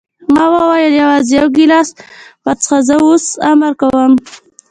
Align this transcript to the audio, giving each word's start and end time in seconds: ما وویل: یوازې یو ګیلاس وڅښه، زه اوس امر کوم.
ما 0.33 0.45
وویل: 0.53 0.93
یوازې 1.01 1.33
یو 1.39 1.47
ګیلاس 1.55 1.89
وڅښه، 2.43 2.77
زه 2.87 2.95
اوس 3.05 3.25
امر 3.51 3.73
کوم. 3.79 4.11